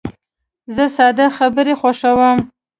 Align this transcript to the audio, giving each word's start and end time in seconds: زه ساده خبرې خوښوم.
زه 0.75 0.85
ساده 0.97 1.25
خبرې 1.37 1.73
خوښوم. 1.79 2.37